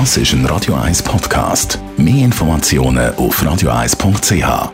Das 0.00 0.16
ist 0.16 0.32
ein 0.32 0.44
Radio 0.46 0.74
1 0.74 1.04
Podcast. 1.04 1.78
Mehr 1.96 2.24
Informationen 2.24 3.14
auf 3.14 3.40
radio1.ch. 3.40 4.72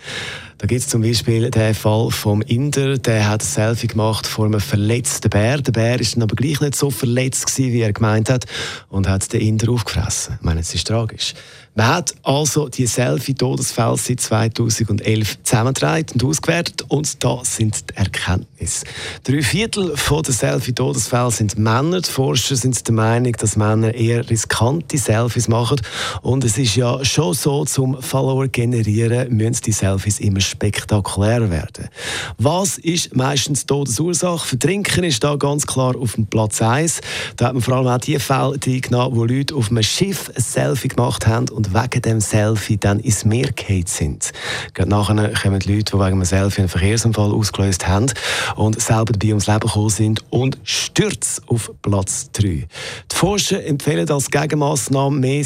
Da 0.59 0.65
gibt 0.65 0.81
es 0.81 0.87
zum 0.87 1.03
Beispiel 1.03 1.51
den 1.51 1.75
Fall 1.75 2.09
vom 2.09 2.41
Inder, 2.41 2.97
der 2.97 3.29
hat 3.29 3.43
ein 3.43 3.45
Selfie 3.45 3.85
gemacht 3.85 4.25
vor 4.25 4.45
einem 4.45 4.59
verletzten 4.59 5.29
Bär. 5.29 5.61
Der 5.61 5.71
Bär 5.71 5.99
ist 5.99 6.15
dann 6.15 6.23
aber 6.23 6.35
gleich 6.35 6.59
nicht 6.61 6.75
so 6.75 6.89
verletzt 6.89 7.45
gewesen, 7.45 7.73
wie 7.73 7.81
er 7.81 7.93
gemeint 7.93 8.27
hat 8.29 8.45
und 8.89 9.07
hat 9.07 9.31
den 9.33 9.41
Inder 9.41 9.71
aufgefressen. 9.71 10.35
Ich 10.39 10.45
meine, 10.45 10.61
es 10.61 10.73
ist 10.73 10.87
tragisch. 10.87 11.35
Man 11.77 11.89
hat 11.89 12.15
also 12.23 12.69
die 12.69 12.87
Selfie-Todesfälle 12.87 13.97
seit 13.97 14.19
2011 14.19 15.43
zusammengetragen 15.43 16.07
und 16.13 16.23
ausgewertet 16.23 16.83
und 16.87 17.23
da 17.23 17.41
sind 17.43 17.91
die 17.91 17.97
Erkenntnisse. 17.97 18.83
Drei 19.23 19.43
Viertel 19.43 19.93
der 19.93 20.33
Selfie-Todesfälle 20.33 21.29
sind 21.29 21.59
Männer. 21.59 22.01
Die 22.01 22.09
Forscher 22.09 22.55
sind 22.55 22.87
der 22.87 22.95
Meinung, 22.95 23.33
dass 23.33 23.57
Männer 23.57 23.93
eher 23.93 24.27
riskante 24.27 24.97
Selfies 24.97 25.47
machen 25.49 25.79
und 26.23 26.43
es 26.43 26.57
ist 26.57 26.75
ja 26.75 27.05
schon 27.05 27.35
so, 27.35 27.63
zum 27.65 28.01
Follower 28.01 28.47
generieren 28.47 29.37
müssen 29.37 29.61
die 29.63 29.71
Selfies 29.71 30.19
immer 30.19 30.39
spektakulär 30.47 31.49
werden. 31.49 31.89
Was 32.37 32.77
ist 32.77 33.15
meistens 33.15 33.61
die 33.61 33.67
Todesursache? 33.67 34.47
Vertrinken 34.47 35.03
ist 35.03 35.23
da 35.23 35.35
ganz 35.35 35.67
klar 35.67 35.95
auf 35.95 36.15
dem 36.15 36.27
Platz 36.27 36.61
1. 36.61 37.01
Da 37.35 37.47
hat 37.47 37.53
man 37.53 37.61
vor 37.61 37.75
allem 37.75 37.87
auch 37.87 37.97
die 37.97 38.19
Fälle 38.19 38.57
eingenommen, 38.65 39.15
wo 39.15 39.25
Leute 39.25 39.55
auf 39.55 39.69
einem 39.69 39.83
Schiff 39.83 40.31
ein 40.35 40.41
Selfie 40.41 40.87
gemacht 40.87 41.27
haben 41.27 41.49
und 41.49 41.73
wegen 41.73 42.01
dem 42.01 42.19
Selfie 42.19 42.77
dann 42.77 42.99
ins 42.99 43.25
Meer 43.25 43.51
gefallen 43.51 43.85
sind. 43.87 44.31
Gerade 44.73 44.89
nachher 44.89 45.33
kommen 45.33 45.59
die 45.59 45.75
Leute, 45.75 45.91
die 45.91 45.99
wegen 45.99 46.03
einem 46.03 46.25
Selfie 46.25 46.61
einen 46.61 46.69
Verkehrsunfall 46.69 47.31
ausgelöst 47.31 47.87
haben 47.87 48.07
und 48.55 48.81
selber 48.81 49.13
dabei 49.13 49.29
ums 49.29 49.47
Leben 49.47 49.59
gekommen 49.59 49.89
sind 49.89 50.23
und 50.29 50.57
stürzen 50.63 51.43
auf 51.47 51.71
Platz 51.81 52.29
3. 52.33 52.43
Die 52.43 52.67
Forscher 53.15 53.63
empfehlen 53.65 54.09
als 54.09 54.29
Gegenmaßnahme 54.29 55.19
mehr 55.19 55.43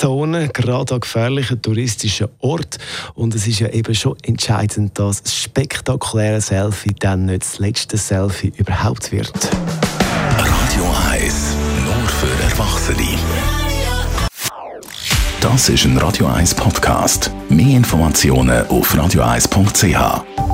Selfie-Verbotszonen, 0.00 0.52
gerade 0.52 0.94
an 0.94 1.00
gefährlichen 1.00 1.62
touristischen 1.62 2.28
Orten. 2.40 2.78
Und 3.14 3.34
es 3.34 3.46
ist 3.46 3.60
ja 3.60 3.68
eben 3.68 3.94
schon 3.94 4.16
entscheidend, 4.22 4.98
dass 4.98 5.22
das 5.22 5.34
spektakuläre 5.34 6.40
Selfie 6.40 6.94
dann 6.98 7.26
nicht 7.26 7.42
das 7.42 7.58
letzte 7.58 7.96
Selfie 7.96 8.52
überhaupt 8.56 9.12
wird. 9.12 9.32
Radio 10.38 10.84
1, 11.10 11.56
nur 11.84 12.08
für 12.08 12.42
Erwachsene. 12.44 13.18
Das 15.40 15.68
ist 15.68 15.84
ein 15.84 15.96
Radio 15.96 16.26
1 16.26 16.54
Podcast. 16.54 17.30
Mehr 17.48 17.76
Informationen 17.76 18.66
auf 18.68 18.94
radio1.ch. 18.94 20.49